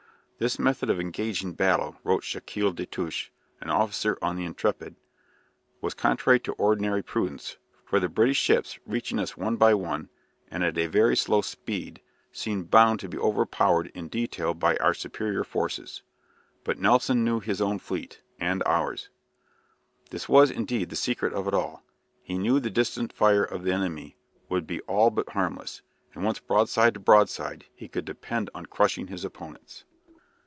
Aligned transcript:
"This 0.43 0.57
method 0.57 0.89
of 0.89 0.99
engaging 0.99 1.53
battle," 1.53 1.97
wrote 2.03 2.23
Gicquel 2.23 2.73
des 2.73 2.87
Touches, 2.87 3.29
an 3.59 3.69
officer 3.69 4.13
of 4.23 4.35
the 4.37 4.41
"Intrépide," 4.47 4.95
"was 5.81 5.93
contrary 5.93 6.39
to 6.39 6.53
ordinary 6.53 7.03
prudence, 7.03 7.57
for 7.85 7.99
the 7.99 8.09
British 8.09 8.39
ships, 8.39 8.79
reaching 8.87 9.19
us 9.19 9.37
one 9.37 9.55
by 9.55 9.75
one, 9.75 10.09
and 10.49 10.63
at 10.63 10.79
a 10.79 10.87
very 10.87 11.15
slow 11.15 11.41
speed, 11.41 12.01
seemed 12.31 12.71
bound 12.71 12.99
to 13.01 13.07
be 13.07 13.19
overpowered 13.19 13.91
in 13.93 14.07
detail 14.07 14.55
by 14.55 14.77
our 14.77 14.95
superior 14.95 15.43
forces; 15.43 16.01
but 16.63 16.79
Nelson 16.79 17.23
knew 17.23 17.39
his 17.39 17.61
own 17.61 17.77
fleet 17.77 18.23
and 18.39 18.63
ours." 18.65 19.09
This 20.09 20.27
was, 20.27 20.49
indeed, 20.49 20.89
the 20.89 20.95
secret 20.95 21.33
of 21.33 21.47
it 21.47 21.53
all. 21.53 21.83
He 22.23 22.39
knew 22.39 22.59
the 22.59 22.71
distant 22.71 23.13
fire 23.13 23.43
of 23.43 23.63
the 23.63 23.73
enemy 23.73 24.17
would 24.49 24.65
be 24.65 24.81
all 24.87 25.11
but 25.11 25.29
harmless, 25.33 25.83
and 26.15 26.23
once 26.23 26.39
broadside 26.39 26.95
to 26.95 26.99
broadside, 26.99 27.65
he 27.75 27.87
could 27.87 28.05
depend 28.05 28.49
on 28.55 28.65
crushing 28.65 29.05
his 29.05 29.23
opponents. 29.23 29.83